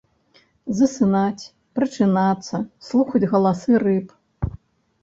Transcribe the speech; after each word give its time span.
Засынаць, 0.79 1.43
прачынацца, 1.81 2.55
слухаць 2.89 3.23
галасы 3.37 3.71
рыб. 3.87 4.07